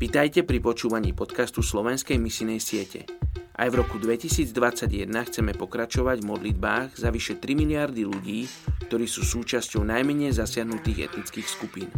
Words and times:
Vitajte 0.00 0.48
pri 0.48 0.64
počúvaní 0.64 1.12
podcastu 1.12 1.60
Slovenskej 1.60 2.16
misinej 2.16 2.56
siete. 2.56 3.04
Aj 3.52 3.68
v 3.68 3.84
roku 3.84 4.00
2021 4.00 5.12
chceme 5.28 5.52
pokračovať 5.52 6.24
v 6.24 6.28
modlitbách 6.32 6.96
za 6.96 7.12
vyše 7.12 7.36
3 7.36 7.52
miliardy 7.52 8.08
ľudí, 8.08 8.48
ktorí 8.88 9.04
sú 9.04 9.28
súčasťou 9.28 9.84
najmenej 9.84 10.32
zasiahnutých 10.32 11.12
etnických 11.12 11.44
skupín. 11.44 11.92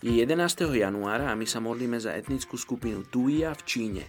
Je 0.00 0.16
11. 0.16 0.32
januára 0.80 1.28
a 1.28 1.36
my 1.36 1.44
sa 1.44 1.60
modlíme 1.60 2.00
za 2.00 2.16
etnickú 2.16 2.56
skupinu 2.56 3.04
Tuia 3.04 3.52
v 3.52 3.62
Číne. 3.68 4.04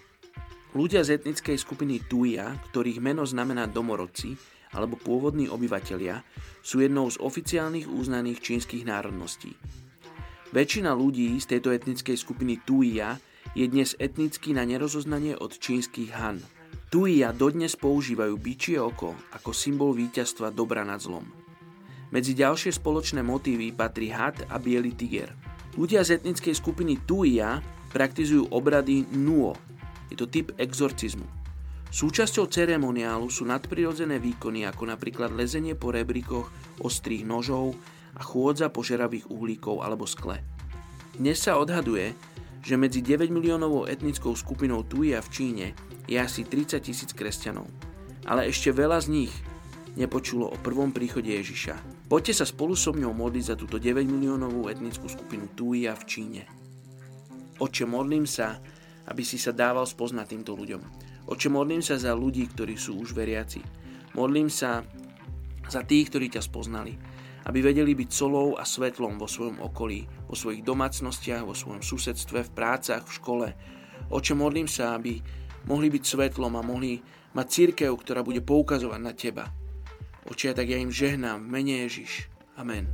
Ľudia 0.71 1.03
z 1.03 1.19
etnickej 1.19 1.59
skupiny 1.59 2.07
Tuia, 2.07 2.47
ktorých 2.71 3.03
meno 3.03 3.27
znamená 3.27 3.67
domorodci, 3.67 4.39
alebo 4.71 4.95
pôvodní 4.95 5.51
obyvatelia, 5.51 6.23
sú 6.61 6.79
jednou 6.83 7.09
z 7.11 7.19
oficiálnych 7.19 7.89
uznaných 7.89 8.39
čínskych 8.39 8.83
národností. 8.87 9.55
Väčšina 10.51 10.91
ľudí 10.91 11.31
z 11.39 11.57
tejto 11.57 11.71
etnickej 11.71 12.17
skupiny 12.19 12.59
Tuia 12.67 13.15
je 13.55 13.67
dnes 13.67 13.95
etnicky 13.99 14.51
na 14.51 14.67
nerozoznanie 14.67 15.35
od 15.35 15.55
čínskych 15.55 16.11
Han. 16.15 16.43
Tuia 16.91 17.31
dodnes 17.31 17.79
používajú 17.79 18.35
bičie 18.35 18.75
oko 18.75 19.15
ako 19.31 19.55
symbol 19.55 19.95
víťazstva 19.95 20.51
dobra 20.51 20.83
nad 20.83 20.99
zlom. 20.99 21.23
Medzi 22.11 22.35
ďalšie 22.35 22.75
spoločné 22.75 23.23
motívy 23.23 23.71
patrí 23.71 24.11
had 24.11 24.43
a 24.51 24.59
biely 24.59 24.91
tiger. 24.91 25.31
Ľudia 25.79 26.03
z 26.03 26.19
etnickej 26.19 26.51
skupiny 26.51 26.99
Tuia 27.07 27.63
praktizujú 27.95 28.51
obrady 28.51 29.07
Nuo, 29.15 29.55
je 30.11 30.19
to 30.19 30.27
typ 30.27 30.51
exorcizmu. 30.59 31.40
Súčasťou 31.91 32.47
ceremoniálu 32.47 33.27
sú 33.27 33.43
nadprirodzené 33.43 34.15
výkony 34.15 34.63
ako 34.63 34.95
napríklad 34.95 35.35
lezenie 35.35 35.75
po 35.75 35.91
rebríkoch 35.91 36.47
ostrých 36.79 37.27
nožov 37.27 37.75
a 38.15 38.23
chôdza 38.23 38.71
po 38.71 38.79
žeravých 38.79 39.27
uhlíkov 39.27 39.83
alebo 39.83 40.07
skle. 40.07 40.39
Dnes 41.19 41.43
sa 41.43 41.59
odhaduje, 41.59 42.15
že 42.63 42.79
medzi 42.79 43.03
9 43.03 43.27
miliónovou 43.27 43.91
etnickou 43.91 44.31
skupinou 44.39 44.87
Tuia 44.87 45.19
v 45.19 45.29
Číne 45.35 45.67
je 46.07 46.15
asi 46.15 46.47
30 46.47 46.79
tisíc 46.79 47.11
kresťanov. 47.11 47.67
Ale 48.23 48.47
ešte 48.47 48.71
veľa 48.71 49.03
z 49.03 49.07
nich 49.11 49.33
nepočulo 49.99 50.47
o 50.47 50.57
prvom 50.63 50.95
príchode 50.95 51.27
Ježiša. 51.27 52.07
Poďte 52.07 52.39
sa 52.39 52.45
spolu 52.47 52.71
so 52.71 52.95
mňou 52.95 53.11
modliť 53.11 53.51
za 53.51 53.55
túto 53.59 53.75
9 53.75 54.07
miliónovú 54.07 54.71
etnickú 54.71 55.11
skupinu 55.11 55.51
Tuia 55.59 55.91
v 55.99 56.07
Číne. 56.07 56.43
Oče, 57.59 57.83
modlím 57.83 58.23
sa, 58.23 58.63
aby 59.11 59.27
si 59.27 59.35
sa 59.35 59.51
dával 59.51 59.83
spoznať 59.83 60.31
týmto 60.31 60.55
ľuďom. 60.55 61.10
Oče, 61.29 61.47
modlím 61.53 61.85
sa 61.85 61.97
za 62.01 62.15
ľudí, 62.17 62.49
ktorí 62.49 62.77
sú 62.77 62.97
už 62.97 63.13
veriaci. 63.13 63.61
Modlím 64.17 64.49
sa 64.49 64.81
za 65.69 65.81
tých, 65.85 66.09
ktorí 66.09 66.33
ťa 66.33 66.41
spoznali. 66.41 66.97
Aby 67.45 67.73
vedeli 67.73 67.97
byť 67.97 68.09
solou 68.13 68.53
a 68.57 68.65
svetlom 68.65 69.17
vo 69.17 69.25
svojom 69.25 69.65
okolí, 69.65 70.05
vo 70.29 70.37
svojich 70.37 70.61
domácnostiach, 70.61 71.41
vo 71.41 71.57
svojom 71.57 71.81
susedstve, 71.81 72.45
v 72.45 72.51
prácach, 72.53 73.01
v 73.05 73.15
škole. 73.17 73.47
Oče, 74.13 74.37
modlím 74.37 74.69
sa, 74.69 74.93
aby 74.97 75.17
mohli 75.65 75.89
byť 75.89 76.03
svetlom 76.05 76.53
a 76.57 76.65
mohli 76.65 77.01
mať 77.33 77.47
církev, 77.49 77.89
ktorá 77.97 78.21
bude 78.21 78.45
poukazovať 78.45 78.99
na 79.01 79.13
Teba. 79.17 79.45
Oče, 80.29 80.53
tak 80.53 80.69
ja 80.69 80.77
im 80.77 80.93
žehnám 80.93 81.41
v 81.41 81.49
mene 81.49 81.75
Ježiš. 81.89 82.29
Amen. 82.61 82.85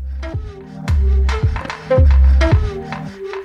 thank 1.88 2.08
you 3.20 3.37